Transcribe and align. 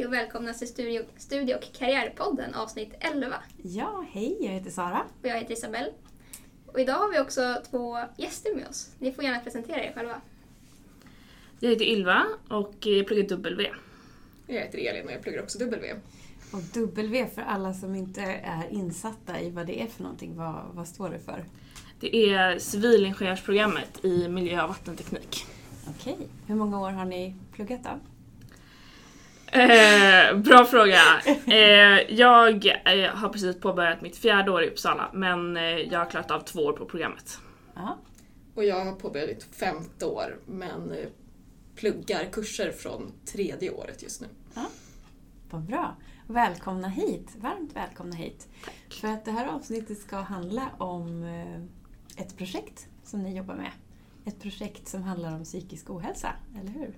Hej 0.00 0.06
och 0.06 0.12
välkomna 0.12 0.54
till 0.54 0.68
Studie, 0.68 1.00
Studie 1.16 1.54
och 1.54 1.72
karriärpodden 1.78 2.54
avsnitt 2.54 2.94
11. 3.00 3.36
Ja, 3.62 4.04
hej, 4.10 4.36
jag 4.40 4.50
heter 4.50 4.70
Sara. 4.70 5.02
Och 5.22 5.28
jag 5.28 5.38
heter 5.38 5.52
Isabelle. 5.52 5.92
Och 6.66 6.80
idag 6.80 6.94
har 6.94 7.12
vi 7.12 7.20
också 7.20 7.62
två 7.70 7.98
gäster 8.16 8.54
med 8.54 8.68
oss. 8.68 8.90
Ni 8.98 9.12
får 9.12 9.24
gärna 9.24 9.40
presentera 9.40 9.84
er 9.84 9.92
själva. 9.92 10.20
Jag 11.58 11.70
heter 11.70 11.84
Ylva 11.84 12.26
och 12.48 12.74
jag 12.80 13.06
pluggar 13.06 13.28
W. 13.28 13.70
Jag 14.46 14.60
heter 14.60 14.78
Elin 14.78 15.06
och 15.06 15.12
jag 15.12 15.22
pluggar 15.22 15.42
också 15.42 15.58
W. 15.58 15.94
Och 16.52 16.62
W 16.62 17.26
för 17.34 17.42
alla 17.42 17.74
som 17.74 17.94
inte 17.94 18.22
är 18.44 18.68
insatta 18.70 19.40
i 19.40 19.50
vad 19.50 19.66
det 19.66 19.82
är 19.82 19.86
för 19.86 20.02
någonting, 20.02 20.36
vad, 20.36 20.64
vad 20.72 20.88
står 20.88 21.10
det 21.10 21.18
för? 21.18 21.44
Det 22.00 22.16
är 22.16 22.58
civilingenjörsprogrammet 22.58 24.04
i 24.04 24.28
miljö 24.28 24.62
och 24.62 24.68
vattenteknik. 24.68 25.46
Okej, 25.88 26.18
hur 26.46 26.54
många 26.54 26.80
år 26.80 26.90
har 26.90 27.04
ni 27.04 27.36
pluggat 27.52 27.84
då? 27.84 28.09
Eh, 29.52 30.36
bra 30.36 30.64
fråga. 30.64 31.00
Eh, 31.46 32.14
jag 32.14 32.66
eh, 32.66 33.10
har 33.14 33.28
precis 33.28 33.60
påbörjat 33.60 34.00
mitt 34.00 34.16
fjärde 34.16 34.50
år 34.50 34.62
i 34.62 34.68
Uppsala 34.70 35.10
men 35.12 35.56
eh, 35.56 35.62
jag 35.62 35.98
har 35.98 36.10
klarat 36.10 36.30
av 36.30 36.40
två 36.40 36.60
år 36.60 36.72
på 36.72 36.84
programmet. 36.84 37.38
Ja, 37.74 37.98
Och 38.54 38.64
jag 38.64 38.84
har 38.84 38.92
påbörjat 38.92 39.28
mitt 39.28 39.44
femte 39.56 40.06
år 40.06 40.38
men 40.46 40.90
eh, 40.92 41.08
pluggar 41.76 42.24
kurser 42.32 42.72
från 42.72 43.12
tredje 43.32 43.70
året 43.70 44.02
just 44.02 44.20
nu. 44.20 44.26
vad 45.50 45.62
bra. 45.62 45.96
Välkomna 46.26 46.88
hit, 46.88 47.28
varmt 47.36 47.76
välkomna 47.76 48.16
hit. 48.16 48.48
För 49.00 49.08
att 49.08 49.24
det 49.24 49.30
här 49.30 49.46
avsnittet 49.46 49.98
ska 49.98 50.16
handla 50.16 50.68
om 50.78 51.22
eh, 51.24 52.22
ett 52.24 52.36
projekt 52.38 52.86
som 53.04 53.22
ni 53.22 53.36
jobbar 53.36 53.54
med. 53.54 53.70
Ett 54.24 54.42
projekt 54.42 54.88
som 54.88 55.02
handlar 55.02 55.34
om 55.34 55.44
psykisk 55.44 55.90
ohälsa, 55.90 56.32
eller 56.60 56.70
hur? 56.70 56.94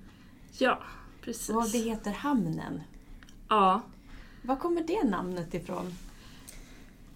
Ja, 0.59 0.83
precis. 1.25 1.57
Och 1.57 1.69
det 1.73 1.79
heter 1.79 2.11
Hamnen. 2.11 2.83
Ja. 3.49 3.83
Var 4.43 4.57
kommer 4.57 4.81
det 4.81 5.05
namnet 5.05 5.55
ifrån? 5.55 5.93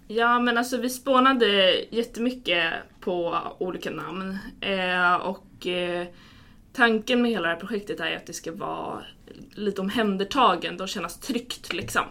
ja, 0.07 0.39
men 0.39 0.57
alltså 0.57 0.77
vi 0.77 0.89
spånade 0.89 1.75
jättemycket 1.89 2.73
på 2.99 3.37
olika 3.57 3.91
namn 3.91 4.37
eh, 4.61 5.15
och 5.15 5.67
eh, 5.67 6.07
tanken 6.73 7.21
med 7.21 7.31
hela 7.31 7.47
det 7.47 7.53
här 7.53 7.59
projektet 7.59 7.99
är 7.99 8.15
att 8.15 8.25
det 8.25 8.33
ska 8.33 8.51
vara 8.51 9.03
lite 9.51 9.81
omhändertagande 9.81 10.83
och 10.83 10.89
kännas 10.89 11.19
tryggt 11.19 11.73
liksom. 11.73 12.03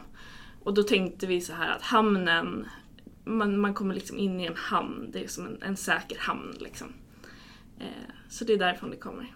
Och 0.62 0.75
då 0.75 0.83
tänkte 0.83 1.27
vi 1.27 1.41
så 1.41 1.53
här 1.53 1.71
att 1.71 1.83
hamnen, 1.83 2.67
man, 3.25 3.59
man 3.59 3.75
kommer 3.75 3.95
liksom 3.95 4.19
in 4.19 4.41
i 4.41 4.47
en 4.47 4.56
hamn, 4.56 5.11
det 5.12 5.25
är 5.25 5.28
som 5.28 5.47
en, 5.47 5.62
en 5.62 5.77
säker 5.77 6.19
hamn 6.19 6.55
liksom. 6.59 6.93
Eh, 7.78 8.12
så 8.28 8.45
det 8.45 8.53
är 8.53 8.59
därifrån 8.59 8.91
det 8.91 8.97
kommer. 8.97 9.34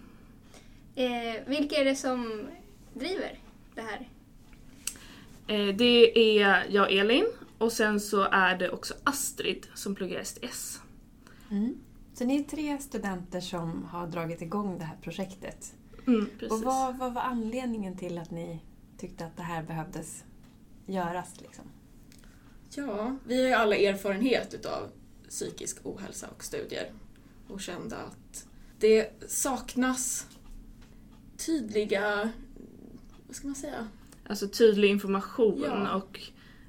Eh, 0.95 1.47
vilka 1.47 1.75
är 1.75 1.85
det 1.85 1.95
som 1.95 2.49
driver 2.93 3.39
det 3.75 3.81
här? 3.81 4.09
Eh, 5.47 5.75
det 5.75 6.19
är 6.19 6.65
jag 6.69 6.91
Elin 6.91 7.25
och 7.57 7.71
sen 7.71 7.99
så 7.99 8.21
är 8.21 8.57
det 8.57 8.69
också 8.69 8.93
Astrid 9.03 9.67
som 9.73 9.95
pluggar 9.95 10.23
STS. 10.23 10.81
Mm. 11.51 11.77
Så 12.13 12.25
ni 12.25 12.39
är 12.39 12.43
tre 12.43 12.77
studenter 12.77 13.41
som 13.41 13.83
har 13.83 14.07
dragit 14.07 14.41
igång 14.41 14.77
det 14.77 14.83
här 14.83 14.97
projektet. 15.01 15.73
Mm. 16.07 16.29
Och 16.49 16.61
vad, 16.61 16.97
vad 16.97 17.13
var 17.13 17.21
anledningen 17.21 17.97
till 17.97 18.17
att 18.17 18.31
ni 18.31 18.59
tyckte 18.97 19.25
att 19.25 19.37
det 19.37 19.43
här 19.43 19.63
behövdes 19.63 20.23
göras? 20.85 21.41
Liksom? 21.41 21.65
Ja, 22.75 23.17
vi 23.27 23.41
har 23.41 23.47
ju 23.47 23.53
alla 23.53 23.75
erfarenhet 23.75 24.53
utav 24.53 24.91
psykisk 25.29 25.77
ohälsa 25.83 26.27
och 26.35 26.43
studier 26.43 26.91
och 27.47 27.61
kände 27.61 27.97
att 27.97 28.47
det 28.79 29.21
saknas 29.27 30.27
tydliga, 31.45 32.29
vad 33.27 33.35
ska 33.35 33.47
man 33.47 33.55
säga? 33.55 33.87
Alltså 34.29 34.47
tydlig 34.47 34.89
information 34.89 35.63
Ja. 35.65 35.93
och 35.95 36.19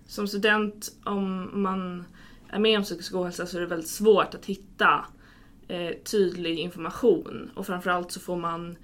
som 0.07 0.29
student 0.29 0.93
om 1.05 1.51
man 1.63 2.05
är 2.49 2.59
med 2.59 2.79
om 2.79 2.85
psykisk 2.85 3.15
ohälsa 3.15 3.47
så 3.47 3.57
är 3.57 3.61
det 3.61 3.67
väldigt 3.67 3.89
svårt 3.91 4.35
att 4.35 4.47
hitta 4.47 5.07
eh, 5.69 5.91
tydlig 6.11 6.59
information 6.59 7.51
och 7.55 7.67
framförallt 7.67 8.13
så 8.13 8.21
får 8.21 8.37
man 8.37 8.77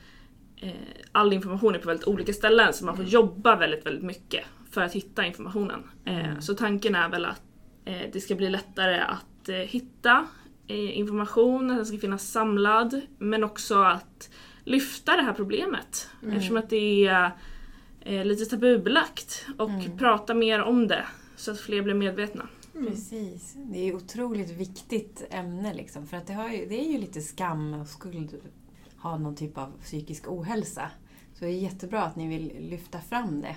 eh, 0.57 0.73
all 1.13 1.33
information 1.33 1.75
är 1.75 1.79
på 1.79 1.87
väldigt 1.89 2.07
olika 2.09 2.33
ställen 2.33 2.73
så 2.73 2.85
man 2.85 2.97
får 2.97 3.05
jobba 3.05 3.57
väldigt, 3.57 3.87
väldigt 3.87 4.05
mycket 4.05 4.45
för 4.71 4.81
att 4.83 4.93
hitta 4.93 5.27
informationen. 5.27 5.83
Eh, 6.05 6.29
Mm. 6.29 6.43
så 6.43 6.55
tanken 6.55 6.95
är 6.95 7.09
väl 7.09 7.25
att 7.25 7.43
eh, 7.85 8.03
det 8.13 8.21
ska 8.21 8.35
bli 8.35 8.51
lättare 8.51 8.99
att 9.01 9.49
eh, 9.49 9.55
hitta 9.57 10.27
eh, 10.67 10.99
information, 10.99 11.71
att 11.71 11.77
den 11.77 11.87
ska 11.87 11.99
finnas 11.99 12.31
samlad 12.33 13.01
men 13.19 13.45
också 13.45 13.83
att 13.83 14.31
lyfta 14.69 15.17
det 15.17 15.23
här 15.23 15.33
problemet 15.33 16.09
Mm. 16.23 16.35
eftersom 16.37 16.57
att 16.57 16.71
det 16.71 17.07
är 17.07 17.31
eh, 18.01 18.25
lite 18.25 18.45
tabubelagt 18.45 19.47
och 19.59 19.71
Mm. 19.71 19.99
prata 19.99 20.35
mer 20.35 20.63
om 20.63 20.87
det 20.89 21.05
så 21.37 21.51
att 21.51 21.61
fler 21.61 21.83
blir 21.83 21.95
medvetna. 21.95 22.49
Mm. 22.75 22.87
Precis. 22.87 23.55
Det 23.57 23.79
är 23.79 23.85
ju 23.85 23.95
otroligt 23.95 24.51
viktigt 24.51 25.27
ämne 25.31 25.75
liksom. 25.75 26.07
För 26.07 26.17
att 26.17 26.27
det, 26.27 26.33
har 26.33 26.49
ju, 26.49 26.67
det 26.67 26.81
är 26.87 26.93
ju 26.93 26.99
lite 26.99 27.21
skam 27.21 27.75
och 27.75 27.89
skuld 27.89 28.35
att 28.35 29.03
ha 29.03 29.19
någon 29.19 29.37
typ 29.37 29.59
av 29.59 29.73
psykisk 29.83 30.25
ohälsa. 30.29 30.91
Så 31.35 31.45
det 31.45 31.51
är 31.51 31.55
jättebra 31.59 32.03
att 32.03 32.17
ni 32.17 32.29
vill 32.29 32.53
lyfta 32.71 33.01
fram 33.01 33.41
det. 33.41 33.57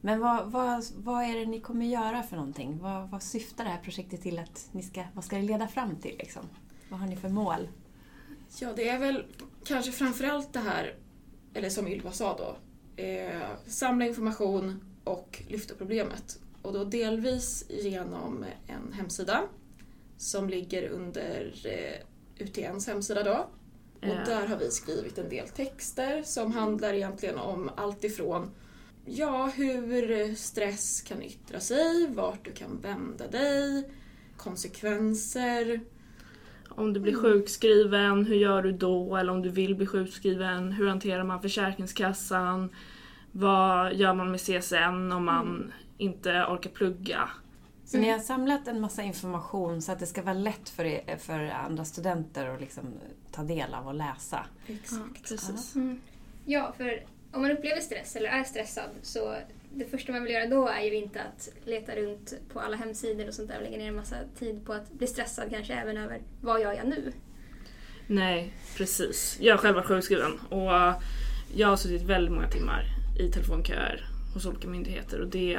Men 0.00 0.20
vad, 0.20 0.50
vad, 0.50 0.84
vad 0.96 1.24
är 1.24 1.38
det 1.38 1.46
ni 1.46 1.60
kommer 1.60 1.86
göra 1.86 2.22
för 2.22 2.36
någonting? 2.36 2.78
Vad, 2.82 3.10
vad 3.10 3.22
syftar 3.22 3.64
det 3.64 3.70
här 3.70 3.80
projektet 3.82 4.22
till 4.22 4.38
att 4.38 4.68
ni 4.72 4.82
ska, 4.82 5.02
vad 5.14 5.24
ska 5.24 5.36
det 5.36 5.42
leda 5.42 5.68
fram 5.68 5.96
till 5.96 6.16
liksom? 6.18 6.42
Vad 6.88 7.00
har 7.00 7.06
ni 7.06 7.16
för 7.16 7.28
mål? 7.28 7.68
Ja, 8.60 8.72
det 8.76 8.88
är 8.88 8.98
väl 8.98 9.24
kanske 9.68 9.92
framförallt 9.92 10.52
det 10.52 10.58
här, 10.58 10.94
eller 11.54 11.70
som 11.70 11.88
Ylva 11.88 12.12
sa 12.12 12.36
då, 12.36 12.56
eh, 13.02 13.48
samla 13.66 14.06
information 14.06 14.84
och 15.04 15.42
lyfta 15.48 15.74
problemet. 15.74 16.38
Och 16.62 16.72
då 16.72 16.84
delvis 16.84 17.64
genom 17.68 18.44
en 18.66 18.92
hemsida 18.92 19.42
som 20.16 20.48
ligger 20.48 20.88
under 20.88 21.54
eh, 21.64 22.44
UTNs 22.44 22.86
hemsida 22.86 23.22
då. 23.22 23.48
Och 23.94 24.26
där 24.26 24.46
har 24.46 24.56
vi 24.56 24.70
skrivit 24.70 25.18
en 25.18 25.28
del 25.28 25.48
texter 25.48 26.22
som 26.22 26.52
handlar 26.52 26.94
egentligen 26.94 27.38
om 27.38 27.70
allt 27.76 28.04
ifrån 28.04 28.50
ja, 29.04 29.46
hur 29.54 30.34
stress 30.34 31.02
kan 31.02 31.22
yttra 31.22 31.60
sig, 31.60 32.06
vart 32.06 32.44
du 32.44 32.52
kan 32.52 32.80
vända 32.80 33.28
dig, 33.28 33.90
konsekvenser, 34.36 35.80
Om 36.68 36.92
du 36.92 37.00
blir 37.00 37.12
Mm. 37.12 37.22
sjukskriven, 37.22 38.24
hur 38.26 38.34
gör 38.36 38.62
du 38.62 38.72
då? 38.72 39.16
Eller 39.16 39.32
om 39.32 39.42
du 39.42 39.48
vill 39.48 39.74
bli 39.74 39.86
sjukskriven, 39.86 40.72
hur 40.72 40.88
hanterar 40.88 41.24
man 41.24 41.42
Försäkringskassan? 41.42 42.68
Vad 43.32 43.94
gör 43.94 44.14
man 44.14 44.30
med 44.30 44.40
CSN 44.40 45.12
om 45.12 45.24
man 45.24 45.46
Mm. 45.46 45.72
inte 45.98 46.30
orkar 46.48 46.70
plugga? 46.70 47.28
Så 47.84 47.96
Mm. 47.96 48.06
ni 48.06 48.12
har 48.12 48.18
samlat 48.18 48.68
en 48.68 48.80
massa 48.80 49.02
information 49.02 49.82
så 49.82 49.92
att 49.92 49.98
det 49.98 50.06
ska 50.06 50.22
vara 50.22 50.34
lätt 50.34 50.68
för, 50.68 50.84
er, 50.84 51.16
för 51.18 51.40
andra 51.44 51.84
studenter 51.84 52.46
att 52.54 52.60
liksom 52.60 52.84
ta 53.32 53.42
del 53.42 53.74
av 53.74 53.86
och 53.88 53.94
läsa. 53.94 54.46
Ja, 54.66 54.74
Exakt. 54.74 55.28
precis. 55.28 55.74
Mm. 55.76 56.00
Ja, 56.44 56.72
för 56.76 57.02
om 57.32 57.42
man 57.42 57.50
upplever 57.50 57.80
stress 57.80 58.16
eller 58.16 58.28
är 58.28 58.44
stressad 58.44 58.90
så 59.02 59.34
det 59.74 59.84
första 59.84 60.12
man 60.12 60.22
vill 60.22 60.32
göra 60.32 60.46
då 60.46 60.68
är 60.68 60.82
ju 60.82 60.94
inte 60.94 61.20
att 61.20 61.48
leta 61.64 61.96
runt 61.96 62.34
på 62.52 62.60
alla 62.60 62.76
hemsidor 62.76 63.28
och 63.28 63.34
sånt 63.34 63.48
där 63.48 63.56
och 63.56 63.62
lägga 63.62 63.78
ner 63.78 63.88
en 63.88 63.96
massa 63.96 64.16
tid 64.38 64.66
på 64.66 64.72
att 64.72 64.92
bli 64.92 65.06
stressad 65.06 65.50
kanske 65.50 65.74
även 65.74 65.96
över 65.96 66.20
vad 66.40 66.60
gör 66.60 66.72
jag 66.72 66.88
nu? 66.88 67.12
Nej, 68.06 68.54
precis. 68.76 69.36
Jag 69.40 69.54
har 69.54 69.58
själv 69.58 69.74
varit 69.74 69.86
sjukskriven 69.86 70.32
och 70.48 70.72
jag 71.54 71.68
har 71.68 71.76
suttit 71.76 72.02
väldigt 72.02 72.32
många 72.32 72.50
timmar 72.50 72.84
i 73.20 73.30
telefonköer 73.30 74.06
hos 74.34 74.46
olika 74.46 74.68
myndigheter 74.68 75.20
och 75.20 75.28
det... 75.28 75.58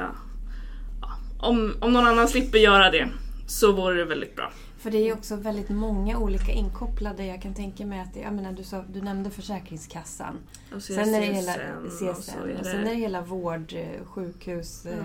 Ja, 1.01 1.17
om, 1.39 1.75
om 1.81 1.93
någon 1.93 2.07
annan 2.07 2.27
slipper 2.27 2.57
göra 2.57 2.91
det 2.91 3.09
så 3.47 3.71
vore 3.71 3.95
det 3.95 4.05
väldigt 4.05 4.35
bra. 4.35 4.51
För 4.79 4.91
det 4.91 4.97
är 5.09 5.13
också 5.13 5.35
väldigt 5.35 5.69
många 5.69 6.17
olika 6.19 6.51
inkopplade. 6.51 7.25
Jag 7.25 7.41
kan 7.41 7.53
tänka 7.53 7.85
mig 7.85 7.99
att, 7.99 8.13
det- 8.13 8.19
jag 8.19 8.33
menar, 8.33 8.51
du, 8.51 8.63
sa, 8.63 8.83
du 8.93 9.01
nämnde 9.01 9.29
Försäkringskassan. 9.29 10.37
Och 10.75 10.83
så 10.83 10.93
Sen 10.93 11.13
är 11.15 11.19
det 11.19 11.25
hela 11.25 11.53
CSN 11.53 11.85
och 11.85 11.91
så 11.91 12.05
är 12.45 12.59
och 12.59 12.65
sen 12.65 12.79
är 12.79 12.85
det 12.89 12.95
hela 12.95 13.21
vård, 13.21 13.73
eh, 13.73 14.05
sjukhus. 14.05 14.85
eh, 14.85 14.97
Ja. 14.97 15.03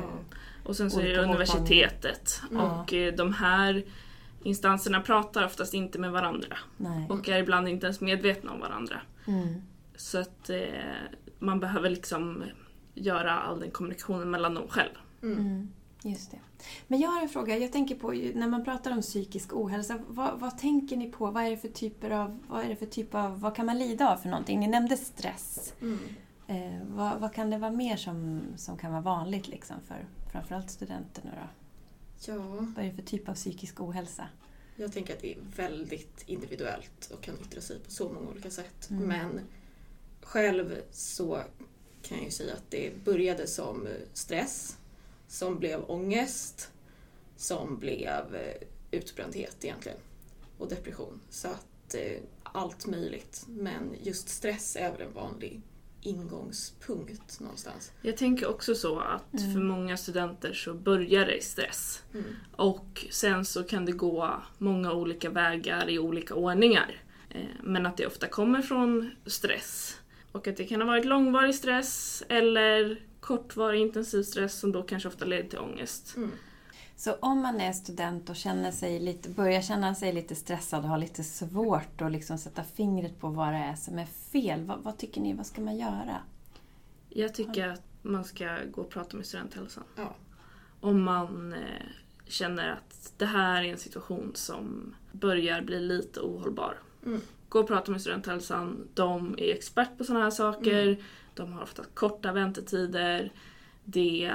Och 0.65 0.77
sen 0.77 0.91
så 0.91 1.01
är 1.01 1.09
det 1.09 1.23
universitetet. 1.23 2.41
Mm. 2.51 2.63
Och 2.63 2.93
eh, 2.95 3.15
de 3.15 3.33
här 3.33 3.85
instanserna 4.43 5.01
pratar 5.01 5.45
oftast 5.45 5.75
inte 5.75 5.99
med 5.99 6.13
varandra. 6.13 6.57
Nej. 6.77 7.07
Och 7.11 7.29
är 7.29 7.39
ibland 7.39 7.69
inte 7.69 7.87
ens 7.87 8.01
medvetna 8.01 8.53
om 8.53 8.61
varandra. 8.61 9.01
Mm. 9.27 9.63
Så 9.97 10.19
att 10.21 10.51
eh, 10.51 10.59
man 11.39 11.61
behöver 11.61 11.91
liksom 11.91 12.45
göra 12.95 13.33
all 13.39 13.61
den 13.61 13.71
kommunikationen 13.71 14.31
mellan 14.31 14.55
dem 14.55 14.69
själv. 14.69 14.91
Mm. 15.23 15.69
Just 16.05 16.31
det. 16.31 16.39
Men 16.89 17.01
jag 17.01 17.09
har 17.11 17.23
en 17.23 17.29
fråga. 17.29 17.59
Jag 17.59 17.73
tänker 17.73 17.95
på, 17.95 18.11
när 18.13 18.49
man 18.49 18.65
pratar 18.65 18.91
om 18.91 19.03
psykisk 19.03 19.53
ohälsa, 19.53 19.99
vad, 20.09 20.41
vad 20.41 20.59
tänker 20.59 20.97
ni 20.97 21.11
på? 21.11 21.31
Vad 21.31 21.45
är 21.45 21.51
det 21.51 21.57
för 21.57 21.69
typer 21.69 22.11
av, 22.11 22.39
vad 22.49 22.65
är 22.65 22.69
det 22.69 22.77
för 22.77 22.87
typ 22.87 23.15
av, 23.15 23.41
vad 23.41 23.57
kan 23.57 23.67
man 23.67 23.79
lida 23.79 24.13
av 24.13 24.17
för 24.17 24.29
någonting? 24.29 24.61
Ni 24.61 24.67
nämnde 24.67 24.97
stress. 24.97 25.75
Mm. 25.81 25.99
Eh, 26.47 26.87
vad, 26.87 27.21
vad 27.21 27.35
kan 27.35 27.51
det 27.51 27.59
vara 27.59 27.71
mer 27.71 27.97
som, 27.97 28.43
som 28.57 28.79
kan 28.79 28.93
vara 28.93 29.03
vanligt 29.03 29.49
liksom 29.49 29.77
för 29.89 30.07
framförallt 30.33 30.71
studenter 30.71 31.23
nu 31.25 31.31
då? 31.31 31.49
Ja, 32.33 32.37
Vad 32.77 32.85
är 32.85 32.89
det 32.89 32.95
för 32.95 33.03
typ 33.03 33.29
av 33.29 33.35
psykisk 33.35 33.81
ohälsa? 33.81 34.29
jag 34.77 34.93
tänker 34.93 35.15
att 35.15 35.21
det 35.21 35.33
är 35.33 35.39
väldigt 35.57 36.25
individuellt 36.27 37.11
och 37.15 37.21
kan 37.23 37.35
yttra 37.41 37.61
sig 37.61 37.79
på 37.79 37.91
så 37.91 38.09
många 38.09 38.31
olika 38.31 38.51
sätt. 38.51 38.91
Mm. 38.91 39.03
Men 39.09 39.41
själv 40.23 40.77
så 40.91 41.43
kan 42.03 42.17
jag 42.17 42.25
ju 42.25 42.31
säga 42.31 42.55
att 42.55 42.71
det 42.71 43.05
började 43.05 43.47
som 43.47 43.89
stress, 44.13 44.77
som 45.35 45.59
blev 45.59 45.91
ångest, 45.91 46.71
som 47.37 47.79
blev 47.79 48.35
eh, 48.35 48.67
utbrändhet 48.91 49.57
egentligen 49.65 49.99
och 50.59 50.69
depression. 50.69 51.21
Så 51.31 51.49
att 51.49 51.95
eh, 51.95 52.19
allt 52.43 52.87
möjligt. 52.87 53.45
Men 53.49 53.95
just 54.03 54.29
stress 54.29 54.77
är 54.77 54.93
väl 54.93 55.01
en 55.01 55.13
vanlig 55.13 55.63
ingångspunkt 56.01 57.41
någonstans. 57.41 57.93
Jag 58.03 58.17
tänker 58.17 58.47
också 58.51 58.75
så 58.75 58.99
att 58.99 59.35
Mm. 59.41 59.53
för 59.53 59.61
många 59.61 59.97
studenter 59.97 60.53
så 60.53 60.75
börjar 60.75 61.27
det 61.27 61.37
i 61.37 61.43
stress. 61.43 62.03
Mm. 62.15 62.25
Och 62.57 63.07
sen 63.11 63.45
så 63.45 63.63
kan 63.63 63.85
det 63.87 63.93
gå 63.93 64.43
många 64.59 64.93
olika 64.93 65.31
vägar 65.31 65.91
i 65.91 65.99
olika 65.99 66.35
ordningar. 66.35 67.03
Eh, 67.31 67.41
Men 67.63 67.87
att 67.87 67.97
det 67.97 68.07
ofta 68.07 68.29
kommer 68.29 68.63
från 68.63 69.11
stress. 69.27 69.97
Och 70.33 70.49
att 70.49 70.57
det 70.57 70.65
kan 70.65 70.81
ha 70.81 70.87
varit 70.87 71.05
långvarig 71.05 71.55
stress 71.55 72.23
eller 72.29 73.01
kortvarig 73.25 73.81
intensiv 73.81 74.23
stress 74.23 74.59
som 74.59 74.73
då 74.73 74.83
kanske 74.83 75.09
ofta 75.09 75.25
leder 75.25 75.49
till 75.49 75.59
ångest. 75.59 76.17
Mm. 76.17 76.31
Så 76.97 77.13
om 77.13 77.43
man 77.43 77.61
är 77.61 77.73
student 77.73 78.31
och 78.31 78.37
känner 78.37 78.71
sig 78.71 79.01
lite, 79.01 79.29
börjar 79.29 79.63
känna 79.63 79.95
sig 79.95 80.13
lite 80.13 80.35
stressad 80.35 80.85
och 80.85 80.91
har 80.91 80.99
lite 80.99 81.25
svårt 81.25 82.01
att 82.01 82.13
liksom 82.13 82.39
sätta 82.39 82.65
fingret 82.65 83.21
på 83.21 83.29
vad 83.29 83.53
det 83.53 83.59
är 83.59 83.75
som 83.75 83.99
är 83.99 84.07
fel, 84.07 84.65
vad, 84.65 84.79
vad 84.79 84.99
tycker 84.99 85.21
ni, 85.21 85.33
vad 85.33 85.47
ska 85.47 85.61
man 85.61 85.77
göra? 85.77 86.17
Jag 87.09 87.35
tycker 87.35 87.69
att 87.69 87.83
man 88.03 88.25
ska 88.25 88.59
gå 88.71 88.83
och 88.83 88.91
prata 88.91 89.17
med 89.17 89.27
studenthälsan. 89.27 89.85
Ja. 89.97 90.15
Om 90.81 91.03
man 91.03 91.53
eh, 91.53 91.87
känner 92.27 92.69
att 92.69 93.13
det 93.17 93.27
här 93.27 93.63
är 93.63 93.73
en 93.73 93.79
situation 93.79 94.33
som 94.35 94.95
börjar 95.13 95.63
bli 95.63 95.81
lite 95.81 96.21
ohållbar. 96.21 96.79
Mm. 97.07 97.21
Gå 97.55 97.61
och 97.61 97.67
prata 97.67 97.91
med 97.93 98.01
studenthälsan. 98.01 98.89
De 98.95 99.35
är 99.39 99.55
expert 99.55 99.99
på 99.99 100.05
sådana 100.05 100.25
här 100.25 100.31
saker. 100.31 100.97
De 101.35 101.53
har 101.53 101.63
ofta 101.63 101.85
korta 101.95 102.33
väntetider. 102.33 103.33
Det 103.85 104.33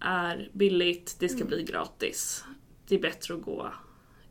är 0.00 0.50
billigt, 0.52 1.16
det 1.18 1.28
ska 1.28 1.36
Mm. 1.36 1.48
bli 1.48 1.62
gratis. 1.64 2.44
Det 2.88 2.94
är 2.94 2.98
bättre 3.00 3.34
att 3.34 3.42
gå 3.42 3.72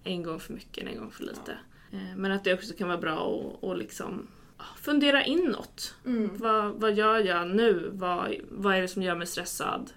en 0.03 0.23
gång 0.23 0.39
för 0.39 0.53
mycket 0.53 0.83
än 0.83 0.87
en 0.89 0.97
gång 0.99 1.11
för 1.11 1.23
lite. 1.23 1.57
Eh, 1.91 2.15
Men 2.17 2.31
att 2.31 2.43
det 2.43 2.53
också 2.53 2.73
kan 2.73 2.87
vara 2.87 2.97
bra 2.97 3.41
att, 3.61 3.63
att 3.69 3.77
liksom 3.77 4.27
ja, 4.57 4.63
fundera 4.81 5.23
inåt. 5.25 5.95
Mm. 6.05 6.29
Vad, 6.37 6.73
vad 6.81 6.93
gör 6.93 7.19
jag 7.19 7.47
nu? 7.49 7.89
Vad, 7.93 8.35
vad 8.49 8.75
är 8.75 8.81
det 8.81 8.87
som 8.87 9.03
gör 9.03 9.15
mig 9.15 9.27
stressad? 9.27 9.91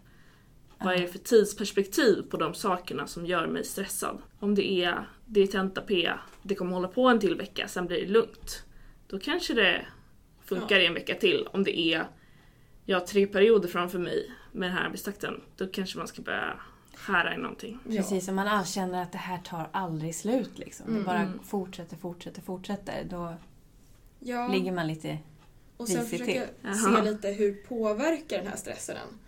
Vad 0.79 0.95
är 0.95 1.01
det 1.01 1.09
för 1.09 1.19
tidsperspektiv 1.19 2.23
på 2.31 2.37
de 2.37 2.55
sakerna 2.55 3.07
som 3.07 3.27
gör 3.27 3.47
mig 3.47 3.65
stressad? 3.65 4.19
Om 4.41 4.55
det 4.55 4.71
är, 4.85 5.09
det 5.27 5.41
är 5.41 5.47
tenta 5.47 5.81
P, 5.81 6.11
det 6.43 6.55
kommer 6.55 6.75
hålla 6.75 6.89
på 6.89 7.09
en 7.09 7.21
till 7.21 7.35
vecka, 7.37 7.69
sen 7.69 7.87
blir 7.87 8.01
det 8.01 8.07
lugnt. 8.13 8.65
Då 9.07 9.19
kanske 9.19 9.55
det 9.55 9.87
funkar 10.45 10.81
i 10.81 10.87
en 10.87 10.95
vecka 10.95 11.15
till. 11.15 11.49
Om 11.53 11.65
det 11.65 11.79
är, 11.79 12.07
jag 12.85 13.01
har 13.01 13.07
tre 13.07 13.27
perioder 13.27 13.69
framför 13.69 13.99
mig 13.99 14.31
med 14.53 14.69
den 14.69 14.77
här 14.77 14.85
arbetstakten, 14.87 15.41
då 15.57 15.67
kanske 15.67 15.99
man 15.99 16.09
ska 16.09 16.23
börja 16.23 16.61
skära 16.95 17.35
i 17.35 17.39
någonting. 17.39 17.79
Ja. 17.89 17.97
Precis, 18.03 18.29
om 18.29 18.35
man 18.35 18.65
känner 18.65 19.03
att 19.03 19.13
det 19.13 19.19
här 19.19 19.39
tar 19.39 19.69
aldrig 19.73 20.15
slut 20.15 20.59
liksom. 20.59 20.87
Det 20.87 20.93
Mm. 20.93 21.05
bara 21.05 21.19
Mm. 21.21 21.39
fortsätter, 21.45 21.97
fortsätter, 21.97 22.43
fortsätter. 22.43 23.05
Då 23.11 23.35
Ja. 24.21 24.49
ligger 24.49 24.73
man 24.73 24.87
lite... 24.89 25.19
Och 25.77 25.89
sen 25.89 26.07
försöka 26.07 26.47
Jaha. 26.63 26.75
se 27.05 27.11
lite 27.11 27.29
hur 27.29 27.55
påverkar 27.55 28.39
den 28.39 28.47
här 28.47 28.57
stressen 28.57 28.97
en? 28.97 29.19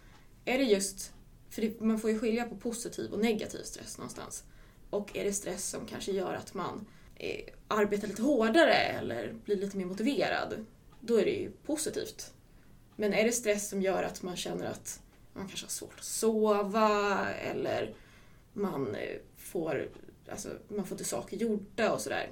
Är 0.54 0.58
det 0.58 0.64
just, 0.64 1.12
för 1.50 1.62
det, 1.62 1.81
man 1.81 1.98
får 1.98 2.10
ju 2.10 2.19
skilja 2.19 2.44
på 2.44 2.56
positiv 2.56 3.12
och 3.12 3.19
negativ 3.19 3.62
stress 3.62 3.98
någonstans. 3.98 4.44
Och 4.90 5.16
är 5.16 5.25
det 5.25 5.32
stress 5.32 5.69
som 5.69 5.87
kanske 5.87 6.12
gör 6.12 6.34
att 6.34 6.54
man 6.54 6.87
eh, 7.16 7.44
arbetar 7.69 8.08
lite 8.08 8.22
hårdare 8.22 8.75
eller 8.75 9.32
blir 9.44 9.56
lite 9.56 9.76
mer 9.76 9.87
motiverad, 9.87 10.66
då 11.00 11.16
är 11.16 11.25
det 11.25 11.31
ju 11.31 11.50
positivt. 11.50 12.32
Men 12.96 13.14
är 13.14 13.25
det 13.25 13.32
stress 13.32 13.69
som 13.69 13.82
gör 13.82 14.02
att 14.02 14.22
man 14.22 14.37
känner 14.37 14.66
att 14.66 15.00
man 15.32 15.48
kanske 15.48 15.66
har 15.66 15.70
svårt 15.70 15.98
att 15.98 16.04
sova 16.04 17.28
eller 17.34 17.94
man 18.52 18.94
eh, 18.94 19.16
får, 19.37 19.88
alltså, 20.31 20.49
man 20.69 20.87
får 20.87 20.94
inte 20.94 21.04
saker 21.04 21.37
gjorda 21.37 21.92
och 21.92 22.00
sådär. 22.00 22.31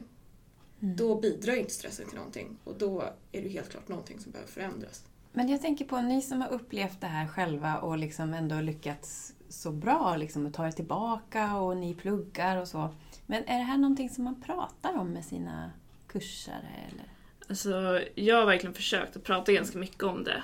Mm. 0.82 0.96
Då 0.96 1.20
bidrar 1.20 1.54
ju 1.54 1.60
inte 1.60 1.72
stressen 1.72 2.06
till 2.06 2.16
någonting 2.16 2.56
och 2.64 2.78
då 2.78 3.04
är 3.32 3.42
det 3.42 3.48
helt 3.48 3.70
klart 3.70 3.88
någonting 3.88 4.20
som 4.20 4.32
behöver 4.32 4.52
förändras. 4.52 5.04
Men 5.36 5.48
jag 5.48 5.60
tänker 5.60 5.84
på 5.84 6.00
ni 6.00 6.22
som 6.22 6.42
har 6.42 6.52
upplevt 6.52 7.00
det 7.00 7.06
här 7.06 7.26
själva 7.26 7.78
och 7.78 7.98
liksom 7.98 8.34
ändå 8.34 8.60
lyckats 8.60 9.34
så 9.48 9.70
bra 9.70 10.16
liksom, 10.16 10.46
att 10.46 10.54
ta 10.54 10.66
er 10.66 10.70
tillbaka 10.70 11.56
och 11.56 11.76
ni 11.76 11.94
pluggar 11.94 12.56
och 12.60 12.68
så. 12.68 12.94
Men 13.26 13.44
är 13.44 13.58
det 13.58 13.64
här 13.64 13.78
någonting 13.78 14.10
som 14.10 14.24
man 14.24 14.42
pratar 14.42 14.98
om 14.98 15.12
med 15.12 15.24
sina 15.24 15.70
kursare? 16.06 16.68
Eller? 16.88 17.04
Alltså, 17.48 18.00
jag 18.14 18.36
har 18.36 18.46
verkligen 18.46 18.74
försökt 18.74 19.16
att 19.16 19.24
prata 19.24 19.52
ganska 19.52 19.78
mycket 19.78 20.02
om 20.02 20.24
det 20.24 20.42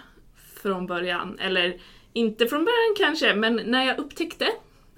från 0.62 0.87
början. 0.87 1.38
Eller 1.38 1.81
inte 2.12 2.46
från 2.46 2.64
början 2.64 2.94
kanske, 2.98 3.34
men 3.34 3.56
när 3.56 3.84
jag 3.84 3.98
upptäckte 3.98 4.46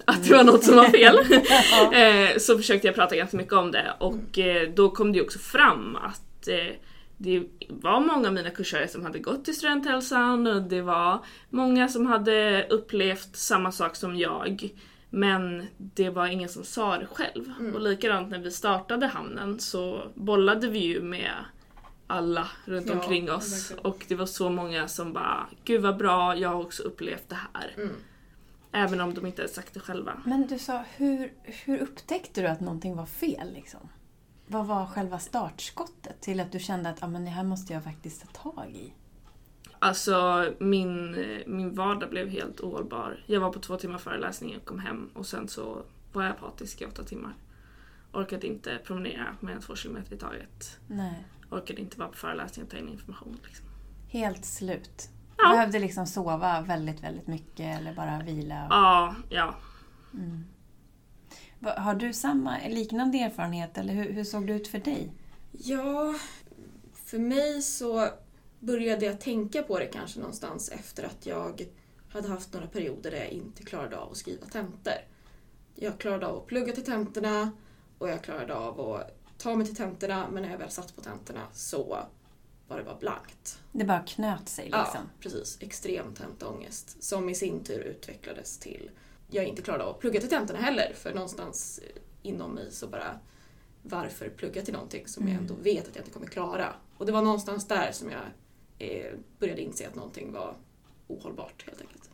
att 0.05 0.23
det 0.23 0.35
var 0.35 0.43
något 0.43 0.63
som 0.63 0.75
var 0.75 0.89
fel 0.89 1.17
eh, 1.93 2.37
så 2.37 2.57
försökte 2.57 2.87
jag 2.87 2.95
prata 2.95 3.15
ganska 3.15 3.37
mycket 3.37 3.53
om 3.53 3.71
det. 3.71 3.93
Och 3.99 4.39
eh, 4.39 4.69
då 4.69 4.89
kom 4.89 5.11
det 5.11 5.17
ju 5.17 5.23
också 5.23 5.39
fram 5.39 5.95
att 5.95 6.47
eh, 6.47 6.75
det 7.17 7.47
var 7.69 7.99
många 7.99 8.27
av 8.27 8.33
mina 8.33 8.49
kursare 8.49 8.87
som 8.87 9.03
hade 9.03 9.19
gått 9.19 9.45
till 9.45 9.55
studenthälsan 9.55 10.47
och 10.47 10.61
det 10.61 10.81
var 10.81 11.25
många 11.49 11.87
som 11.87 12.05
hade 12.05 12.67
upplevt 12.69 13.35
samma 13.35 13.71
sak 13.71 13.95
som 13.95 14.15
jag. 14.17 14.69
Men 15.09 15.67
det 15.77 16.09
var 16.09 16.27
ingen 16.27 16.49
som 16.49 16.63
sa 16.63 16.97
det 16.97 17.05
själv. 17.05 17.53
Mm. 17.59 17.73
Och 17.75 17.81
likadant 17.81 18.29
när 18.29 18.39
vi 18.39 18.51
startade 18.51 19.07
hamnen 19.07 19.59
så 19.59 20.11
bollade 20.15 20.67
vi 20.67 20.79
ju 20.79 21.01
med 21.01 21.31
alla 22.07 22.47
runt 22.65 22.87
Ja, 22.87 22.93
omkring 22.93 23.31
oss. 23.31 23.71
verkligen. 23.71 23.85
Och 23.85 24.05
det 24.07 24.15
var 24.15 24.25
så 24.25 24.49
många 24.49 24.87
som 24.87 25.13
bara 25.13 25.47
“Gud 25.63 25.81
vad 25.81 25.97
bra, 25.97 26.37
jag 26.37 26.49
har 26.49 26.61
också 26.61 26.83
upplevt 26.83 27.29
det 27.29 27.37
här”. 27.53 27.73
Mm. 27.77 27.95
Även 28.71 29.01
om 29.01 29.13
de 29.13 29.25
inte 29.25 29.41
hade 29.41 29.53
sagt 29.53 29.73
det 29.73 29.79
själva. 29.79 30.21
Men 30.25 30.47
du 30.47 30.59
sa, 30.59 30.83
hur, 30.95 31.33
hur 31.43 31.77
upptäckte 31.77 32.41
du 32.41 32.47
att 32.47 32.59
någonting 32.59 32.95
var 32.95 33.05
fel? 33.05 33.53
Liksom? 33.53 33.89
Vad 34.47 34.65
var 34.65 34.85
själva 34.85 35.19
startskottet 35.19 36.21
till 36.21 36.39
att 36.39 36.51
du 36.51 36.59
kände 36.59 36.89
att 36.89 37.03
ah, 37.03 37.07
men 37.07 37.25
det 37.25 37.29
här 37.29 37.43
måste 37.43 37.73
jag 37.73 37.83
faktiskt 37.83 38.21
ta 38.33 38.51
tag 38.51 38.71
i? 38.71 38.93
Alltså 39.79 40.47
min, 40.59 41.17
min 41.47 41.75
vardag 41.75 42.09
blev 42.09 42.29
helt 42.29 42.59
ohållbar. 42.61 43.23
Jag 43.25 43.39
var 43.39 43.53
på 43.53 43.59
två 43.59 43.77
timmar 43.77 43.97
föreläsning 43.97 44.57
och 44.57 44.65
kom 44.65 44.79
hem 44.79 45.09
och 45.13 45.25
sen 45.25 45.47
så 45.47 45.83
var 46.13 46.23
jag 46.23 46.31
apatisk 46.31 46.81
i 46.81 46.85
åtta 46.85 47.03
timmar. 47.03 47.33
Orkade 48.13 48.47
inte 48.47 48.79
promenera 48.83 49.35
mer 49.39 49.53
än 49.53 49.61
två 49.61 49.75
kilometer 49.75 50.15
i 50.15 50.17
taget. 50.17 50.79
Nej. 50.87 51.25
Orkade 51.51 51.81
inte 51.81 51.99
vara 51.99 52.09
på 52.09 52.15
föreläsning 52.15 52.65
och 52.65 52.71
ta 52.71 52.77
in 52.77 52.89
information. 52.89 53.39
Liksom. 53.43 53.65
Helt 54.07 54.45
slut. 54.45 55.09
Ja. 55.37 55.51
Behövde 55.51 55.79
liksom 55.79 56.05
sova 56.07 56.61
väldigt, 56.61 57.03
väldigt 57.03 57.27
mycket 57.27 57.79
eller 57.79 57.93
bara 57.93 58.21
vila? 58.23 58.67
Ja, 58.69 59.15
ja. 59.29 59.55
Mm. 60.13 60.45
Har 61.63 61.95
du 61.95 62.13
samma, 62.13 62.57
liknande 62.67 63.17
erfarenhet 63.17 63.77
eller 63.77 63.93
hur, 63.93 64.11
hur 64.11 64.23
såg 64.23 64.47
det 64.47 64.53
ut 64.53 64.67
för 64.67 64.79
dig? 64.79 65.11
Ja, 65.51 66.15
för 66.93 67.19
mig 67.19 67.61
så 67.61 68.09
började 68.59 69.05
jag 69.05 69.21
tänka 69.21 69.63
på 69.63 69.79
det 69.79 69.85
kanske 69.85 70.19
någonstans 70.19 70.69
efter 70.69 71.03
att 71.03 71.25
jag 71.25 71.67
hade 72.09 72.27
haft 72.27 72.53
några 72.53 72.67
perioder 72.67 73.11
där 73.11 73.17
jag 73.17 73.29
inte 73.29 73.63
klarade 73.63 73.97
av 73.97 74.11
att 74.11 74.17
skriva 74.17 74.45
tentor. 74.45 74.93
Jag 75.75 75.97
klarade 75.97 76.27
av 76.27 76.37
att 76.37 76.47
plugga 76.47 76.73
till 76.73 76.83
tentorna 76.85 77.51
och 77.97 78.09
jag 78.09 78.21
klarade 78.21 78.55
av 78.55 78.79
att 78.79 79.19
ta 79.37 79.55
mig 79.55 79.67
till 79.67 79.75
tentorna 79.75 80.27
men 80.31 80.43
när 80.43 80.49
jag 80.49 80.57
väl 80.57 80.69
satt 80.71 80.95
på 80.95 81.01
tentorna 81.01 81.41
så 81.53 81.97
var 82.67 82.77
det 82.77 82.83
bara 82.83 82.95
blankt. 82.99 83.59
Det 83.71 83.85
bara 83.85 83.99
knöt 83.99 84.49
sig 84.49 84.69
Ja, 84.71 84.83
liksom? 84.83 85.09
precis. 85.19 85.57
Extrem 85.61 86.13
tentaångest 86.13 87.03
som 87.03 87.29
i 87.29 87.35
sin 87.35 87.63
tur 87.63 87.79
utvecklades 87.79 88.57
till 88.57 88.89
jag 89.33 89.45
inte 89.45 89.61
klarade 89.61 89.83
av 89.83 89.89
att 89.89 89.99
plugga 89.99 90.19
till 90.19 90.29
tentorna 90.29 90.59
heller 90.59 90.93
för 90.95 91.13
någonstans 91.13 91.79
eh, 91.83 92.01
inom 92.21 92.51
mig 92.51 92.71
så 92.71 92.87
bara 92.87 93.19
varför 93.81 94.29
plugga 94.29 94.61
till 94.61 94.73
någonting 94.73 95.07
som 95.07 95.23
jag 95.23 95.31
Mm. 95.31 95.41
ändå 95.43 95.53
vet 95.63 95.87
att 95.87 95.95
jag 95.95 96.01
inte 96.01 96.11
kommer 96.13 96.27
klara? 96.27 96.73
Och 96.97 97.05
det 97.05 97.11
var 97.11 97.21
någonstans 97.21 97.67
där 97.67 97.91
som 97.91 98.09
jag 98.11 98.21
eh, 98.79 99.13
började 99.39 99.61
inse 99.61 99.87
att 99.87 99.95
någonting 99.95 100.31
var 100.33 100.55
ohållbart 101.07 101.63
helt 101.67 101.81
enkelt. 101.81 102.09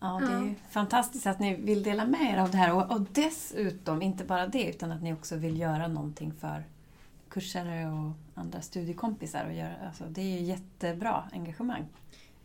Ja, 0.00 0.20
det 0.26 0.32
är 0.34 0.40
ju 0.42 0.54
fantastiskt 0.70 1.26
att 1.26 1.40
ni 1.40 1.54
vill 1.54 1.82
dela 1.82 2.04
med 2.06 2.34
er 2.34 2.38
av 2.38 2.50
det 2.50 2.56
här 2.56 2.74
och, 2.74 2.92
och 2.96 3.00
dessutom, 3.00 4.02
inte 4.02 4.24
bara 4.24 4.46
det, 4.46 4.64
utan 4.68 4.92
att 4.92 5.02
ni 5.02 5.12
också 5.12 5.36
vill 5.36 5.60
göra 5.60 5.88
någonting 5.88 6.32
för 6.40 6.64
kursare 7.28 7.86
och 7.86 8.40
andra 8.40 8.60
studiekompisar. 8.60 9.44
Och 9.46 9.54
göra, 9.54 9.74
alltså, 9.86 10.04
det 10.08 10.20
är 10.20 10.38
ju 10.40 10.40
jättebra 10.44 11.28
engagemang. 11.32 11.84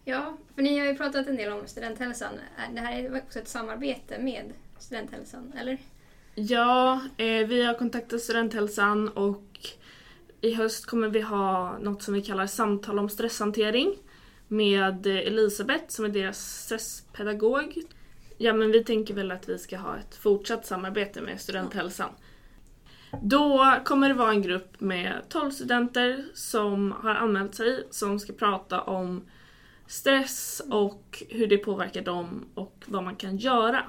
Ja, 0.05 0.37
för 0.55 0.61
ni 0.61 0.79
har 0.79 0.85
ju 0.85 0.95
pratat 0.95 1.27
en 1.27 1.35
del 1.35 1.51
om 1.51 1.67
studenthälsan. 1.67 2.33
Det 2.73 2.79
här 2.79 2.99
är 2.99 3.17
också 3.17 3.39
ett 3.39 3.47
samarbete 3.47 4.19
med 4.19 4.53
studenthälsan, 4.79 5.53
eller? 5.57 5.77
Ja, 6.35 7.01
eh, 7.17 7.47
vi 7.47 7.65
har 7.65 7.73
kontaktat 7.73 8.21
studenthälsan 8.21 9.09
och 9.09 9.59
i 10.41 10.53
höst 10.53 10.85
kommer 10.85 11.07
vi 11.07 11.21
ha 11.21 11.77
något 11.77 12.03
som 12.03 12.13
vi 12.13 12.21
kallar 12.21 12.47
samtal 12.47 12.99
om 12.99 13.09
stresshantering 13.09 13.95
med 14.47 15.07
eh, 15.07 15.15
Elisabeth 15.15 15.85
som 15.87 16.05
är 16.05 16.09
deras 16.09 16.63
stresspedagog. 16.63 17.83
Ja, 18.37 18.53
men 18.53 18.71
vi 18.71 18.83
tänker 18.83 19.13
väl 19.13 19.31
att 19.31 19.49
vi 19.49 19.57
ska 19.57 19.77
ha 19.77 19.97
ett 19.97 20.15
fortsatt 20.15 20.65
samarbete 20.65 21.21
med 21.21 21.41
studenthälsan. 21.41 22.09
Då 23.21 23.75
kommer 23.85 24.07
det 24.07 24.13
vara 24.13 24.31
en 24.31 24.41
grupp 24.41 24.81
med 24.81 25.13
12 25.29 25.51
studenter 25.51 26.25
som 26.33 26.91
har 26.91 27.15
anmält 27.15 27.55
sig 27.55 27.87
som 27.89 28.19
ska 28.19 28.33
prata 28.33 28.81
om 28.81 29.21
stress 29.89 30.61
och 30.71 31.23
hur 31.29 31.47
det 31.47 31.57
påverkar 31.57 32.01
dem 32.01 32.45
och 32.53 32.85
vad 32.87 33.03
man 33.03 33.15
kan 33.15 33.37
göra 33.37 33.83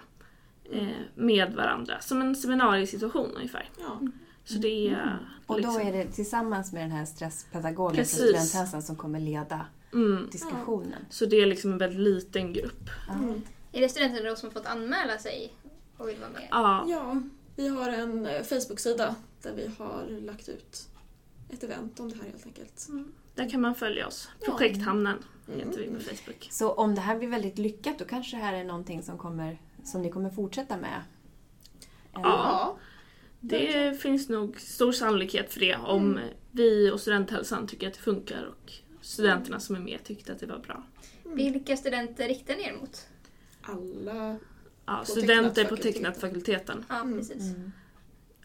eh, 0.73 0.89
med 1.15 1.55
varandra. 1.55 2.01
Som 2.01 2.21
en 2.21 2.37
seminariesituation 2.37 3.31
ungefär. 3.37 3.71
Ja. 3.79 4.01
Så 4.45 4.55
det 4.55 4.89
är... 4.89 5.03
Mm. 5.03 5.09
Och 5.47 5.63
då 5.63 5.69
liksom- 5.69 5.87
är 5.87 5.93
det 5.93 6.05
tillsammans 6.05 6.73
med 6.73 6.83
den 6.83 6.91
här 6.91 7.05
stresspedagogen 7.05 7.97
Precis. 7.97 8.19
studenthälsan 8.19 8.83
som 8.83 8.97
kommer 8.97 9.21
leda 9.21 9.67
mm, 9.93 10.29
diskussionen. 10.33 11.07
så 11.11 11.27
det 11.27 11.37
är 11.37 11.47
liksom 11.47 11.73
en 11.73 11.79
väldigt 11.79 12.01
liten 12.01 12.53
grupp. 12.53 12.91
Mm. 13.11 13.43
Är 13.73 13.81
det 13.81 13.89
studenterna 13.89 14.31
då 14.31 14.37
som 14.37 14.49
har 14.49 14.53
fått 14.55 14.67
anmäla 14.67 15.19
sig 15.19 15.53
och 15.97 16.09
vill 16.09 16.19
vara 16.19 16.31
med? 16.31 16.49
Ja, 16.51 16.85
ja, 16.89 17.23
vi 17.57 17.69
har 17.69 17.89
en 17.89 18.27
eh, 18.27 18.43
Facebook-sida 18.43 19.15
där 19.43 19.53
vi 19.57 19.71
har 19.79 20.21
lagt 20.21 20.49
ut 20.49 20.89
ett 21.51 21.63
event 21.63 22.01
om 22.01 22.09
det 22.09 22.17
här 22.17 22.25
helt 22.25 22.47
enkelt. 22.47 22.89
där 23.35 23.51
kan 23.51 23.61
man 23.61 23.75
följa 23.75 24.07
oss. 24.07 24.29
Projekthamnen 24.45 25.17
Mm. 25.17 25.25
Heter 25.59 25.79
vi 25.81 25.87
på 25.89 26.01
Facebook. 26.01 26.49
Så 26.51 26.73
om 26.73 26.95
det 26.95 27.01
här 27.01 27.19
blir 27.19 27.29
väldigt 27.29 27.59
lyckat 27.59 27.99
då 27.99 28.05
kanske 28.05 28.37
det 28.37 28.43
här 28.43 28.53
är 28.55 28.65
någonting 28.65 29.03
som, 29.03 29.19
kommer, 29.19 29.59
som 29.85 30.03
ni 30.03 30.11
kommer 30.11 30.31
fortsätta 30.31 30.77
med? 30.77 31.03
Eller? 32.15 32.25
Ja. 32.25 32.77
Det 33.41 34.01
finns 34.01 34.29
nog 34.29 34.61
stor 34.61 34.93
sannolikhet 34.93 35.53
för 35.53 35.61
det 35.61 35.77
om 35.77 36.21
vi 36.51 36.91
och 36.91 37.01
studenthälsan 37.01 37.67
tycker 37.67 37.89
att 37.89 37.95
det 37.95 38.01
funkar 38.01 38.45
och 38.45 38.73
studenterna 39.01 39.61
som 39.61 39.77
är 39.77 39.81
med 39.81 40.05
tyckte 40.05 40.33
att 40.33 40.39
det 40.41 40.47
var 40.47 40.59
bra. 40.59 40.83
Vilka 41.25 41.77
studenter 41.77 42.29
riktar 42.29 42.57
ni 42.57 42.63
er 42.63 42.73
mot? 42.81 43.07
Alla... 43.63 44.39
Ja, 44.87 44.99
På 44.99 45.05
studenter 45.05 45.65
på 45.65 45.77
tecknat-fakulteten. 45.77 46.85
Ja, 46.89 47.01
Mm. 47.01 47.19
precis. 47.19 47.43
Mm. 47.55 47.73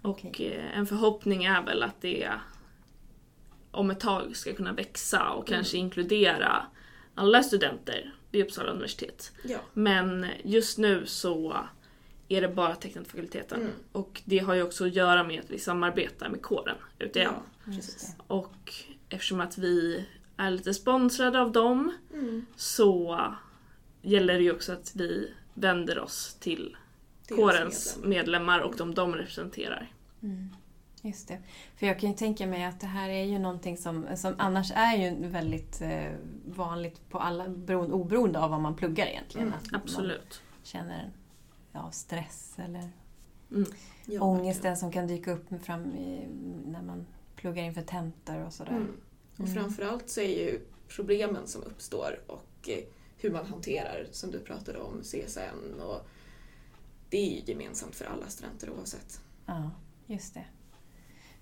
Och 0.01 0.09
Okej. 0.25 0.53
eh, 0.53 0.77
en 0.77 0.85
förhoppning 0.87 1.43
är 1.45 1.63
väl 1.63 1.83
att 1.83 2.01
det 2.01 2.31
om 3.71 3.91
ett 3.91 3.99
tag 3.99 4.35
ska 4.35 4.53
kunna 4.53 4.73
växa 4.73 5.29
och 5.29 5.47
kanske 5.47 5.77
inkludera 5.77 6.65
alla 7.15 7.43
studenter 7.43 8.13
vid 8.31 8.43
Uppsala 8.45 8.71
universitet. 8.71 9.31
Ja. 9.43 9.57
Men 9.73 10.25
just 10.43 10.77
nu 10.77 11.05
så 11.05 11.55
är 12.27 12.41
det 12.41 12.47
bara 12.47 12.75
tecknat-fakulteten. 12.75 13.59
Mm. 13.61 13.71
Och 13.91 14.21
det 14.25 14.39
har 14.39 14.53
ju 14.53 14.63
också 14.63 14.85
att 14.85 14.95
göra 14.95 15.23
med 15.23 15.39
att 15.39 15.49
vi 15.49 15.59
samarbetar 15.59 16.29
med 16.29 16.41
kåren 16.41 16.75
ute 16.99 17.19
igen. 17.19 17.33
Ja. 17.65 17.73
Och 18.27 18.73
eftersom 19.09 19.41
att 19.41 19.57
vi 19.57 20.05
är 20.37 20.51
lite 20.51 20.73
sponsrade 20.73 21.41
av 21.41 21.51
dem 21.51 21.93
Mm. 22.13 22.45
så 22.55 23.21
gäller 24.01 24.33
det 24.33 24.43
ju 24.43 24.51
också 24.51 24.71
att 24.73 24.91
vi 24.95 25.31
vänder 25.53 25.99
oss 25.99 26.37
till 26.39 26.77
Deras 27.27 27.37
kårens 27.39 27.95
medlem. 27.97 28.09
medlemmar 28.09 28.59
och 28.59 28.75
de 28.77 28.93
de 28.95 29.15
representerar. 29.15 29.91
Mm. 30.23 30.49
Just 31.05 31.27
det. 31.27 31.39
För 31.75 31.87
jag 31.87 31.99
kan 31.99 32.09
ju 32.09 32.15
tänka 32.15 32.47
mig 32.47 32.63
att 32.63 32.79
det 32.79 32.87
här 32.87 33.09
är 33.09 33.23
ju 33.23 33.39
någonting 33.39 33.77
som, 33.77 34.05
som 34.15 34.35
annars 34.37 34.71
är 34.75 34.97
ju 34.97 35.27
väldigt 35.27 35.81
eh, 35.81 36.11
vanligt 36.45 37.09
på 37.09 37.19
alla, 37.19 37.49
beroende, 37.49 37.93
oberoende 37.93 38.39
av 38.39 38.49
vad 38.49 38.61
man 38.61 38.75
pluggar 38.75 39.05
egentligen. 39.07 39.47
Mm, 39.47 39.59
att 39.59 39.71
man 39.71 39.81
Absolut. 39.81 40.41
känner 40.63 41.11
ja, 41.71 41.91
stress 41.91 42.53
eller 42.57 42.89
Ja, 44.05 44.21
ångesten 44.21 44.77
som 44.77 44.91
kan 44.91 45.07
dyka 45.07 45.31
upp 45.31 45.63
fram 45.63 45.85
i, 45.95 46.27
när 46.65 46.81
man 46.81 47.05
pluggar 47.35 47.63
inför 47.63 47.81
tentor 47.81 48.45
och 48.45 48.53
sådär. 48.53 48.71
Mm. 48.71 48.97
Och 49.33 49.39
Mm. 49.39 49.53
framförallt 49.53 50.09
så 50.09 50.21
är 50.21 50.45
ju 50.45 50.59
problemen 50.95 51.47
som 51.47 51.63
uppstår 51.63 52.19
och 52.27 52.69
eh, 52.69 52.83
hur 53.17 53.31
man 53.31 53.45
hanterar, 53.45 54.07
som 54.11 54.31
du 54.31 54.39
pratade 54.39 54.79
om, 54.79 55.01
CSN 55.03 55.79
och 55.81 56.07
det 57.09 57.17
är 57.17 57.35
ju 57.35 57.41
gemensamt 57.45 57.95
för 57.95 58.05
alla 58.05 58.27
studenter 58.27 58.69
oavsett. 58.69 59.21
Ja, 59.45 59.71
just 60.07 60.33
det. 60.33 60.45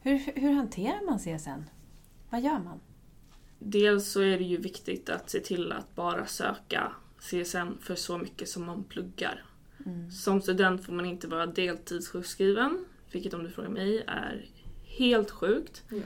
Hur, 0.03 0.17
hur 0.35 0.51
hanterar 0.51 1.05
man 1.05 1.19
CSN? 1.19 1.69
Vad 2.29 2.41
gör 2.41 2.59
man? 2.59 2.79
Dels 3.59 4.07
så 4.07 4.21
är 4.21 4.37
det 4.37 4.43
ju 4.43 4.57
viktigt 4.57 5.09
att 5.09 5.29
se 5.29 5.39
till 5.39 5.71
att 5.71 5.95
bara 5.95 6.25
söka 6.25 6.91
CSN 7.19 7.77
för 7.81 7.95
så 7.95 8.17
mycket 8.17 8.49
som 8.49 8.65
man 8.65 8.83
pluggar. 8.83 9.45
Mm. 9.85 10.11
Som 10.11 10.41
student 10.41 10.85
får 10.85 10.93
man 10.93 11.05
inte 11.05 11.27
vara 11.27 11.45
deltidssjukskriven, 11.45 12.85
vilket 13.11 13.33
om 13.33 13.43
du 13.43 13.49
frågar 13.49 13.69
mig 13.69 14.03
är 14.07 14.45
helt 14.83 15.31
sjukt. 15.31 15.83
Ja. 15.89 15.97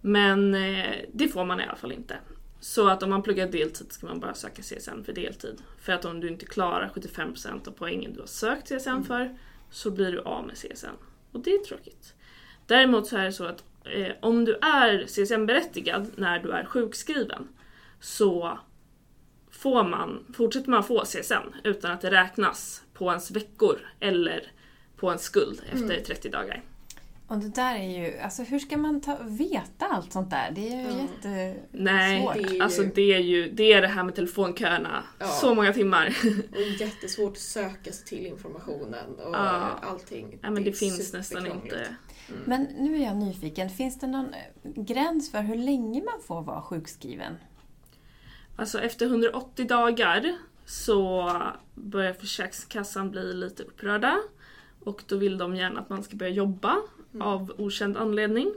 Men 0.00 0.54
eh, 0.54 0.94
det 1.12 1.28
får 1.28 1.44
man 1.44 1.60
i 1.60 1.64
alla 1.64 1.76
fall 1.76 1.92
inte. 1.92 2.18
Så 2.60 2.88
att 2.88 3.02
om 3.02 3.10
man 3.10 3.22
pluggar 3.22 3.48
deltid 3.48 3.92
ska 3.92 4.06
man 4.06 4.20
bara 4.20 4.34
söka 4.34 4.62
CSN 4.62 5.04
för 5.04 5.12
deltid. 5.12 5.62
För 5.78 5.92
att 5.92 6.04
om 6.04 6.20
du 6.20 6.28
inte 6.28 6.46
klarar 6.46 6.88
75% 6.94 7.68
av 7.68 7.72
poängen 7.72 8.12
du 8.12 8.20
har 8.20 8.26
sökt 8.26 8.68
CSN 8.68 8.88
Mm. 8.88 9.04
för 9.04 9.38
så 9.70 9.90
blir 9.90 10.12
du 10.12 10.20
av 10.20 10.46
med 10.46 10.56
CSN. 10.56 10.86
Och 11.32 11.40
det 11.40 11.50
är 11.50 11.64
tråkigt. 11.64 12.14
Däremot 12.66 13.06
så 13.06 13.16
är 13.16 13.24
det 13.24 13.32
så 13.32 13.44
att 13.44 13.64
eh, 13.84 14.12
om 14.22 14.44
du 14.44 14.54
är 14.54 15.04
CSN-berättigad 15.06 16.10
när 16.16 16.38
du 16.38 16.50
är 16.52 16.64
sjukskriven 16.64 17.48
så 18.00 18.58
får 19.50 19.84
man, 19.84 20.24
fortsätter 20.36 20.70
man 20.70 20.84
få 20.84 21.04
CSN 21.04 21.54
utan 21.64 21.90
att 21.92 22.00
det 22.00 22.10
räknas 22.10 22.82
på 22.94 23.08
ens 23.10 23.30
veckor 23.30 23.78
eller 24.00 24.52
på 24.96 25.10
en 25.10 25.18
skuld 25.18 25.62
efter 25.72 25.84
Mm. 25.94 26.04
30 26.04 26.28
dagar. 26.28 26.62
Och 27.28 27.38
det 27.38 27.48
där 27.54 27.74
är 27.76 27.82
ju, 28.06 28.18
alltså 28.18 28.42
hur 28.42 28.58
ska 28.58 28.76
man 28.76 29.00
ta, 29.00 29.18
veta 29.22 29.86
allt 29.86 30.12
sånt 30.12 30.30
där? 30.30 30.50
Det 30.54 30.68
är 30.68 30.76
ju 30.80 30.82
Ja. 30.82 31.00
jätte... 31.02 31.60
Nej, 31.72 32.20
Svårt. 32.22 32.34
Det 32.34 32.40
är 32.42 32.48
ju- 32.54 32.60
alltså 32.60 32.82
det 32.82 33.14
är 33.14 33.18
ju 33.18 33.50
det, 33.50 33.72
är 33.72 33.82
det 33.82 33.88
här 33.88 34.02
med 34.04 34.14
telefonköerna. 34.14 35.02
Ja. 35.18 35.26
Så 35.26 35.54
många 35.54 35.72
timmar. 35.72 36.16
Och 36.54 36.60
jättesvårt 36.80 37.32
att 37.32 37.38
söka 37.38 37.92
sig 37.92 38.06
till 38.06 38.26
informationen 38.26 39.14
och 39.14 39.34
Ja. 39.34 39.78
allting. 39.82 40.38
Nej, 40.42 40.50
men 40.50 40.64
det 40.64 40.70
är 40.70 40.74
finns 40.74 41.12
nästan 41.12 41.46
inte. 41.46 41.86
Mm. 42.28 42.42
Men 42.46 42.62
nu 42.62 42.96
är 42.96 43.04
jag 43.04 43.16
nyfiken, 43.16 43.70
finns 43.70 43.98
det 43.98 44.06
någon 44.06 44.34
eh, 44.34 44.72
gräns 44.82 45.30
för 45.30 45.40
hur 45.40 45.56
länge 45.56 46.02
man 46.04 46.20
får 46.26 46.42
vara 46.42 46.62
sjukskriven? 46.62 47.36
Alltså 48.56 48.80
efter 48.80 49.06
180 49.06 49.66
dagar 49.66 50.36
så 50.64 51.32
börjar 51.74 52.12
Försäkringskassan 52.12 53.10
bli 53.10 53.34
lite 53.34 53.62
upprörda. 53.62 54.18
Och 54.80 55.02
då 55.06 55.16
vill 55.16 55.38
de 55.38 55.56
gärna 55.56 55.80
att 55.80 55.88
man 55.90 56.02
ska 56.02 56.16
börja 56.16 56.32
jobba 56.32 56.76
Mm. 57.14 57.26
av 57.28 57.52
okänd 57.58 57.96
anledning. 57.96 58.52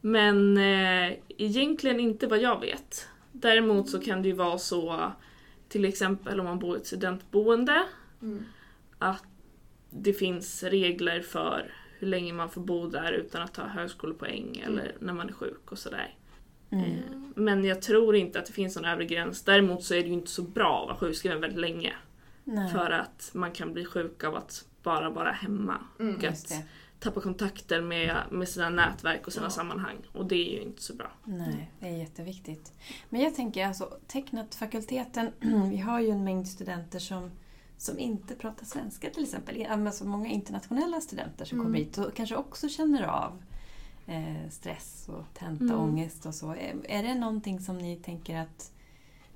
Men 0.00 0.56
eh, 0.56 1.16
egentligen 1.38 2.00
inte 2.00 2.26
vad 2.26 2.38
jag 2.38 2.60
vet. 2.60 3.08
Däremot 3.32 3.88
så 3.90 4.00
kan 4.00 4.22
det 4.22 4.28
ju 4.28 4.34
vara 4.34 4.58
så, 4.58 5.12
till 5.68 5.84
exempel 5.84 6.40
om 6.40 6.46
man 6.46 6.58
bor 6.58 6.76
i 6.76 6.80
ett 6.80 6.86
studentboende, 6.86 7.82
Mm. 8.22 8.44
att 8.98 9.24
det 9.90 10.12
finns 10.12 10.62
regler 10.62 11.20
för 11.20 11.74
hur 12.00 12.06
länge 12.06 12.32
man 12.32 12.50
får 12.50 12.60
bo 12.60 12.86
där 12.86 13.12
utan 13.12 13.42
att 13.42 13.54
ta 13.54 13.62
högskolepoäng 13.62 14.62
eller 14.66 14.96
när 15.00 15.12
man 15.12 15.28
är 15.28 15.32
sjuk 15.32 15.72
och 15.72 15.78
sådär. 15.78 16.14
Mm. 16.70 16.84
Eh, 16.84 16.94
Men 17.34 17.64
jag 17.64 17.82
tror 17.82 18.16
inte 18.16 18.38
att 18.38 18.46
det 18.46 18.52
finns 18.52 18.76
någon 18.76 18.84
övre 18.84 19.04
gräns. 19.04 19.42
Däremot 19.44 19.84
så 19.84 19.94
är 19.94 20.02
det 20.02 20.06
ju 20.08 20.12
inte 20.14 20.30
så 20.30 20.42
bra 20.42 20.80
att 20.82 20.88
vara 20.88 20.96
sjukskriven 20.98 21.40
väldigt 21.40 21.60
länge. 21.60 21.92
Nej, 22.44 22.72
För 22.72 22.90
att 22.90 23.30
man 23.34 23.52
kan 23.52 23.72
bli 23.72 23.84
sjuk 23.84 24.24
av 24.24 24.36
att 24.36 24.64
bara 24.82 25.10
vara 25.10 25.32
hemma. 25.32 25.76
Mm. 26.00 26.16
Och 26.16 26.24
att 26.24 26.52
tappa 26.98 27.20
kontakter 27.20 27.80
med, 27.80 28.16
med 28.30 28.48
sina 28.48 28.70
nätverk 28.70 29.26
och 29.26 29.32
sina 29.32 29.46
Ja. 29.46 29.50
sammanhang. 29.50 29.96
Och 30.12 30.26
det 30.26 30.34
är 30.48 30.52
ju 30.54 30.60
inte 30.62 30.82
så 30.82 30.94
bra. 30.94 31.12
Nej, 31.24 31.70
det 31.80 31.86
är 31.88 31.96
jätteviktigt. 31.96 32.72
Men 33.08 33.20
jag 33.20 33.34
tänker 33.34 33.66
alltså, 33.66 33.84
tecknat 34.06 34.54
fakulteten, 34.54 35.30
vi 35.70 35.76
har 35.78 36.00
ju 36.00 36.08
en 36.10 36.24
mängd 36.24 36.48
studenter 36.48 36.98
som, 36.98 37.30
som 37.80 37.98
inte 37.98 38.34
pratar 38.34 38.64
svenska 38.66 39.10
till 39.10 39.22
exempel. 39.22 39.66
Alltså 39.70 40.04
många 40.06 40.28
internationella 40.28 41.00
studenter 41.00 41.44
som 41.44 41.58
Mm. 41.58 41.66
kommer 41.66 41.78
hit 41.78 41.98
och 41.98 42.14
kanske 42.14 42.36
också 42.36 42.68
känner 42.68 43.02
av 43.02 43.42
eh, 44.06 44.50
stress 44.50 45.08
och 45.08 45.24
tentaångest 45.34 46.26
och 46.26 46.34
så. 46.34 46.50
Är, 46.50 46.74
är 46.84 47.02
det 47.02 47.14
någonting 47.14 47.60
som 47.60 47.78
ni 47.78 47.96
tänker 47.96 48.38
att 48.40 48.72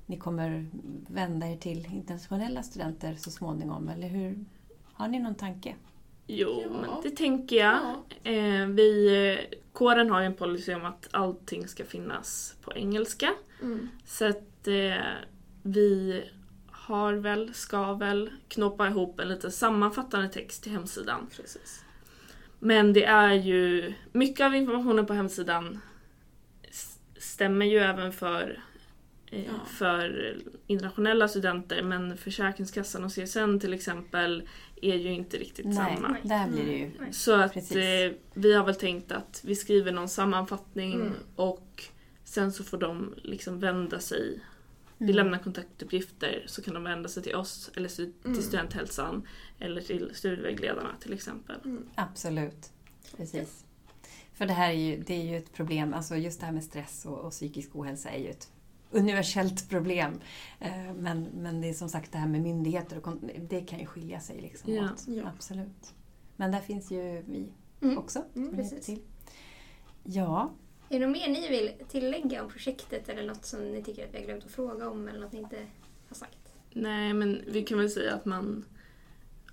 ni 0.07 0.17
kommer 0.19 0.67
vända 1.09 1.47
er 1.49 1.57
till 1.57 1.87
internationella 1.93 2.63
studenter 2.63 3.15
så 3.15 3.31
småningom? 3.31 3.89
Eller 3.89 4.09
hur? 4.09 4.45
Har 4.93 5.09
ni 5.09 5.19
någon 5.19 5.35
tanke? 5.35 5.75
Jo, 6.27 6.63
Ja. 6.63 6.71
men 6.81 6.91
det 7.03 7.11
tänker 7.17 7.57
jag. 7.57 7.79
Ja. 8.23 8.31
Eh, 8.31 8.67
vi, 8.67 9.07
eh, 9.51 9.59
kåren 9.73 10.11
har 10.11 10.21
ju 10.21 10.27
en 10.27 10.35
policy 10.35 10.75
om 10.75 10.85
att 10.85 11.09
allting 11.11 11.69
ska 11.69 11.85
finnas 11.85 12.55
på 12.63 12.73
engelska. 12.75 13.31
Mm. 13.63 13.89
Så 14.07 14.25
att 14.29 14.69
eh, 14.69 15.05
vi 15.63 16.23
har 16.87 17.13
väl, 17.13 17.55
ska 17.55 17.95
väl 17.95 18.31
knåpa 18.49 18.89
ihop 18.89 19.21
en 19.21 19.29
lite 19.29 19.51
sammanfattande 19.51 20.29
text 20.29 20.63
till 20.63 20.73
hemsidan. 20.73 21.27
Precis. 21.37 21.85
Men 22.59 22.93
det 22.93 23.05
är 23.05 23.33
ju, 23.33 23.93
mycket 24.13 24.45
av 24.47 24.55
informationen 24.55 25.07
på 25.07 25.13
hemsidan 25.13 25.81
stämmer 27.19 27.67
ju 27.67 27.79
även 27.79 28.13
för, 28.13 28.63
eh, 29.31 29.45
Ja. 29.45 29.53
för 29.67 30.37
internationella 30.67 31.29
studenter 31.29 31.83
men 31.83 32.17
Försäkringskassan 32.17 33.05
och 33.05 33.13
CSN 33.13 33.59
till 33.61 33.73
exempel 33.75 34.49
är 34.83 34.95
ju 34.97 35.13
inte 35.13 35.37
riktigt 35.37 35.67
Nej, 35.67 35.75
samma. 35.97 36.17
där 36.23 36.49
blir 36.49 36.67
det 36.67 36.73
ju... 36.73 36.91
Nej. 37.01 37.13
Så 37.13 37.33
att 37.35 37.57
eh, 37.57 38.17
vi 38.35 38.55
har 38.55 38.65
väl 38.65 38.75
tänkt 38.75 39.13
att 39.13 39.41
vi 39.45 39.57
skriver 39.57 39.93
någon 39.93 40.09
sammanfattning 40.09 40.93
Mm. 40.95 41.13
och 41.37 41.83
sen 42.25 42.53
så 42.53 42.65
får 42.65 42.79
de 42.79 43.15
liksom 43.23 43.61
vända 43.61 43.99
sig. 44.01 44.41
Vi 45.05 45.11
Mm. 45.13 45.17
lämnar 45.25 45.39
kontaktuppgifter 45.39 46.45
så 46.47 46.63
kan 46.63 46.75
de 46.75 46.85
vända 46.85 47.09
sig 47.09 47.23
till 47.23 47.35
oss 47.35 47.71
eller 47.77 47.89
stu- 47.89 48.13
Mm. 48.25 48.35
till 48.37 48.45
studenthälsan 48.45 49.27
eller 49.59 49.81
till 49.81 50.11
studievägledarna 50.15 50.91
till 51.01 51.13
exempel. 51.13 51.57
Mm. 51.65 51.87
Absolut. 51.95 52.71
Precis. 53.17 53.65
För 54.35 54.47
det 54.47 54.53
här 54.53 54.69
är 54.71 54.75
ju, 54.75 55.03
det 55.07 55.15
är 55.15 55.23
ju 55.25 55.37
ett 55.37 55.53
problem, 55.53 55.95
alltså 55.95 56.17
just 56.17 56.41
det 56.41 56.47
här 56.47 56.53
med 56.53 56.65
stress 56.65 57.07
och, 57.07 57.19
och 57.19 57.31
psykisk 57.31 57.77
ohälsa 57.77 58.11
är 58.11 58.19
ju 58.19 58.31
ett 58.31 58.51
universellt 58.91 59.69
problem. 59.69 60.21
Eh, 60.61 60.95
Men, 60.95 61.23
men 61.35 61.61
det 61.61 61.69
är 61.69 61.75
som 61.75 61.89
sagt 61.89 62.13
det 62.13 62.19
här 62.19 62.29
med 62.29 62.41
myndigheter 62.43 63.07
och 63.07 63.17
det 63.49 63.61
kan 63.61 63.79
ju 63.79 63.87
skilja 63.87 64.21
sig 64.21 64.41
liksom 64.41 64.75
Ja. 64.75 64.85
åt. 64.85 65.05
Ja. 65.09 65.23
Absolut. 65.37 65.95
Men 66.37 66.51
där 66.51 66.61
finns 66.61 66.91
ju 66.91 67.23
vi 67.29 67.53
Mm. 67.83 67.99
också. 67.99 68.25
Mm, 68.37 68.57
precis. 68.57 68.87
till. 68.87 69.01
Ja, 70.05 70.53
Är 70.89 71.01
det 71.01 71.07
något 71.07 71.17
mer 71.17 71.29
ni 71.29 71.49
vill 71.49 71.73
tillägga 71.89 72.43
om 72.45 72.51
projektet 72.51 73.09
eller 73.09 73.27
något 73.27 73.45
som 73.45 73.73
ni 73.73 73.83
tycker 73.83 74.07
att 74.07 74.15
vi 74.15 74.19
har 74.19 74.25
glömt 74.25 74.45
att 74.45 74.51
fråga 74.51 74.89
om 74.91 75.09
eller 75.09 75.21
något 75.21 75.33
ni 75.33 75.39
inte 75.39 75.67
har 76.09 76.17
sagt? 76.17 76.39
Nej, 76.73 77.15
men 77.15 77.41
vi 77.47 77.63
kan 77.65 77.79
väl 77.79 77.91
säga 77.91 78.15
att 78.15 78.25
man... 78.25 78.65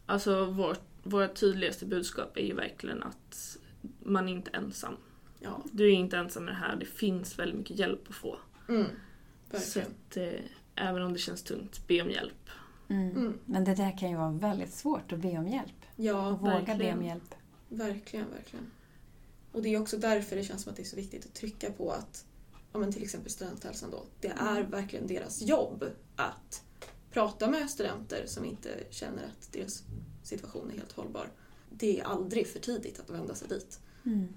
Alltså 0.06 0.46
vårt, 0.46 0.82
vårt 1.04 1.36
tydligaste 1.36 1.86
budskap 1.86 2.38
är 2.38 2.42
ju 2.46 2.54
verkligen 2.54 3.04
att 3.04 3.58
man 4.00 4.28
är 4.30 4.34
inte 4.34 4.52
ensam. 4.54 4.98
Ja. 5.40 5.64
Du 5.72 5.86
är 5.88 5.92
inte 5.96 6.18
ensam 6.18 6.46
med 6.46 6.54
det 6.54 6.58
här, 6.58 6.76
det 6.76 6.86
finns 6.86 7.40
väldigt 7.40 7.58
mycket 7.58 7.80
hjälp 7.80 8.10
att 8.10 8.16
få. 8.16 8.38
Mm. 8.70 8.86
Så 9.52 9.58
Verkligen. 9.58 9.88
att, 9.88 10.18
eh, 10.18 10.46
även 10.76 11.02
om 11.02 11.14
det 11.14 11.20
känns 11.20 11.44
tungt, 11.44 11.88
be 11.88 12.02
om 12.02 12.10
hjälp. 12.10 12.50
mm. 12.88 13.10
Mm. 13.12 13.40
men 13.46 13.64
det 13.64 13.76
där 13.76 13.98
kan 13.98 14.10
ju 14.10 14.18
vara 14.18 14.32
väldigt 14.32 14.74
svårt 14.74 15.12
att 15.12 15.20
be 15.20 15.38
om 15.38 15.48
hjälp. 15.48 15.86
Ja, 15.96 16.28
och 16.28 16.40
våga 16.40 16.54
be 16.54 16.66
verkligen. 16.66 16.98
om 16.98 17.06
hjälp. 17.06 17.36
Verkligen, 17.70 18.26
verkligen. 18.32 18.72
Och 19.52 19.62
det 19.62 19.74
är 19.76 19.82
också 19.82 19.98
därför 19.98 20.36
det 20.36 20.44
känns 20.44 20.64
som 20.64 20.70
att 20.70 20.76
det 20.76 20.84
är 20.84 20.86
så 20.86 20.96
viktigt 20.96 21.26
att 21.26 21.34
trycka 21.34 21.72
på 21.72 21.92
att 21.92 22.26
ja, 22.74 22.80
men 22.80 22.94
till 22.94 23.04
exempel 23.04 23.32
studenthälsan 23.32 23.92
då, 23.92 24.06
det 24.20 24.34
är 24.38 24.64
verkligen 24.64 25.08
deras 25.08 25.42
jobb 25.42 25.86
att 26.16 26.64
prata 27.12 27.48
med 27.48 27.70
studenter 27.70 28.24
som 28.26 28.46
inte 28.46 28.70
känner 28.90 29.24
att 29.24 29.54
deras 29.54 29.84
situation 30.24 30.72
är 30.72 30.78
helt 30.78 30.92
hållbar. 30.92 31.28
Det 31.70 32.00
är 32.00 32.04
aldrig 32.04 32.48
för 32.48 32.60
tidigt 32.60 33.00
att 33.00 33.10
vända 33.10 33.36
sig 33.36 33.48
dit. 33.48 33.80
Mm. 34.06 34.28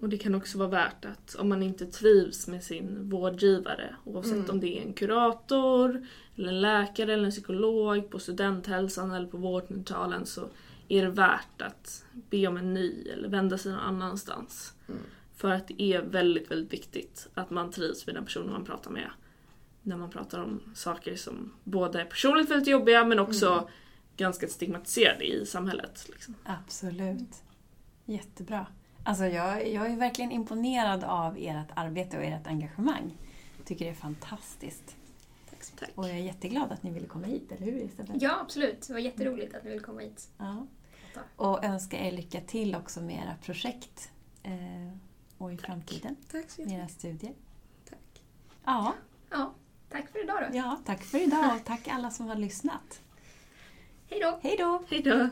Och 0.00 0.08
det 0.08 0.18
kan 0.18 0.34
också 0.34 0.58
vara 0.58 0.68
värt 0.68 1.04
att 1.04 1.34
om 1.34 1.48
man 1.48 1.62
inte 1.62 1.86
trivs 1.86 2.46
med 2.46 2.64
sin 2.64 3.10
vårdgivare, 3.10 3.96
oavsett 4.04 4.34
Mm. 4.34 4.50
om 4.50 4.60
det 4.60 4.78
är 4.78 4.82
en 4.82 4.92
kurator, 4.92 6.06
eller 6.36 6.48
en 6.48 6.60
läkare 6.60 7.12
eller 7.12 7.24
en 7.24 7.30
psykolog 7.30 8.10
på 8.10 8.18
studenthälsan 8.18 9.10
eller 9.10 9.26
på 9.28 9.36
vårdcentralen 9.36 10.26
så 10.26 10.48
är 10.88 11.02
det 11.02 11.10
värt 11.10 11.62
att 11.62 12.04
be 12.12 12.46
om 12.46 12.56
en 12.56 12.74
ny 12.74 13.02
eller 13.12 13.28
vända 13.28 13.58
sig 13.58 13.72
någon 13.72 13.80
annanstans. 13.80 14.74
Mm. 14.88 15.00
För 15.36 15.50
att 15.50 15.68
det 15.68 15.82
är 15.82 16.02
väldigt, 16.02 16.50
väldigt 16.50 16.72
viktigt 16.72 17.28
att 17.34 17.50
man 17.50 17.70
trivs 17.70 18.06
med 18.06 18.14
den 18.14 18.24
personen 18.24 18.52
man 18.52 18.64
pratar 18.64 18.90
med. 18.90 19.10
När 19.82 19.96
man 19.96 20.10
pratar 20.10 20.42
om 20.44 20.60
saker 20.74 21.16
som 21.16 21.52
både 21.64 22.00
är 22.00 22.04
personligt 22.04 22.50
väldigt 22.50 22.68
jobbiga 22.68 23.04
men 23.04 23.18
också 23.18 23.52
Mm. 23.52 23.64
ganska 24.16 24.48
stigmatiserade 24.48 25.24
i 25.24 25.46
samhället. 25.46 26.06
Liksom. 26.08 26.34
Absolut. 26.44 27.42
Jättebra. 28.04 28.66
Alltså 29.04 29.24
jag, 29.24 29.68
jag 29.68 29.86
är 29.90 29.96
verkligen 29.96 30.32
imponerad 30.32 31.04
av 31.04 31.36
ert 31.38 31.68
arbete 31.76 32.16
och 32.16 32.22
ert 32.24 32.46
engagemang. 32.46 33.16
tycker 33.64 33.84
det 33.84 33.90
är 33.90 33.94
fantastiskt. 33.94 34.96
Tack. 35.78 35.90
Och 35.94 36.04
jag 36.08 36.10
är 36.16 36.22
jätteglad 36.22 36.72
att 36.72 36.82
ni 36.82 36.90
ville 36.90 37.06
komma 37.06 37.26
hit, 37.26 37.52
eller 37.52 37.66
hur 37.72 37.78
Isabel? 37.78 38.16
Ja, 38.20 38.40
absolut. 38.40 38.86
Det 38.86 38.92
var 38.92 39.00
jätteroligt 39.00 39.54
att 39.54 39.64
ni 39.64 39.70
ville 39.70 39.82
komma 39.82 40.00
hit. 40.00 40.28
Ja. 40.38 40.66
Och 41.36 41.64
önskar 41.64 41.98
er 41.98 42.12
lycka 42.12 42.40
till 42.40 42.74
också 42.74 43.00
med 43.00 43.22
era 43.22 43.34
projekt 43.42 44.10
eh, 44.42 44.52
och 45.38 45.52
i 45.52 45.56
framtiden 45.56 46.16
Tack 46.32 46.50
så 46.50 46.62
med 46.62 46.72
era 46.72 46.88
studier. 46.88 47.34
Tack. 47.90 48.22
Ja, 48.64 48.94
Ja, 49.30 49.54
tack 49.90 50.08
för 50.12 50.22
idag 50.24 50.42
då. 50.50 50.56
ja, 50.56 50.78
tack 50.84 51.04
för 51.04 51.18
idag 51.18 51.54
och 51.56 51.64
tack 51.64 51.88
alla 51.88 52.10
som 52.10 52.26
har 52.28 52.36
lyssnat. 52.36 53.00
Hej 54.10 54.20
då! 54.20 54.38
Hej 54.42 54.56
då! 54.58 54.82
Hej 54.88 55.02
då! 55.02 55.28